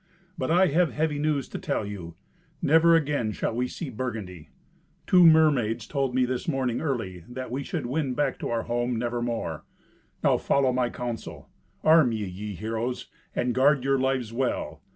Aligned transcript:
But 0.35 0.49
I 0.49 0.65
have 0.65 0.93
heavy 0.93 1.19
news 1.19 1.47
to 1.49 1.59
tell 1.59 1.85
you. 1.85 2.15
Never 2.59 2.95
again 2.95 3.31
shall 3.33 3.53
we 3.53 3.67
see 3.67 3.91
Burgundy. 3.91 4.49
Two 5.05 5.27
mermaids 5.27 5.85
told 5.85 6.15
me 6.15 6.25
this 6.25 6.47
morning 6.47 6.81
early 6.81 7.23
that 7.29 7.51
we 7.51 7.61
should 7.61 7.85
win 7.85 8.15
back 8.15 8.39
to 8.39 8.49
our 8.49 8.63
home 8.63 8.95
nevermore. 8.95 9.63
Now 10.23 10.37
follow 10.37 10.73
my 10.73 10.89
counsel. 10.89 11.49
Arm 11.83 12.13
ye, 12.13 12.25
ye 12.25 12.55
heroes, 12.55 13.09
and 13.35 13.53
guard 13.53 13.83
your 13.83 13.99
lives 13.99 14.33
well. 14.33 14.81